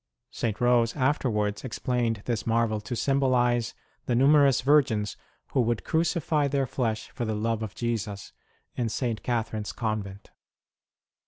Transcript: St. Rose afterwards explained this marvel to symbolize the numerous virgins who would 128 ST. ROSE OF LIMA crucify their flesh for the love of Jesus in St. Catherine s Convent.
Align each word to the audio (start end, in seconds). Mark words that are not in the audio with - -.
St. 0.31 0.59
Rose 0.59 0.95
afterwards 0.95 1.63
explained 1.63 2.23
this 2.25 2.47
marvel 2.47 2.81
to 2.81 2.95
symbolize 2.95 3.75
the 4.07 4.15
numerous 4.15 4.61
virgins 4.61 5.15
who 5.49 5.59
would 5.61 5.81
128 5.81 5.83
ST. 5.83 5.93
ROSE 5.93 6.23
OF 6.25 6.31
LIMA 6.31 6.47
crucify 6.47 6.47
their 6.47 6.65
flesh 6.65 7.09
for 7.11 7.25
the 7.25 7.35
love 7.35 7.61
of 7.61 7.75
Jesus 7.75 8.33
in 8.75 8.89
St. 8.89 9.21
Catherine 9.21 9.61
s 9.61 9.71
Convent. 9.71 10.31